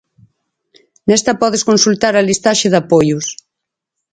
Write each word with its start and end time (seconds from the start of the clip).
Nesta 1.07 1.33
podes 1.41 1.65
consultar 1.69 2.13
a 2.15 2.27
listaxe 2.29 2.67
de 2.73 2.79
apoios. 2.83 3.25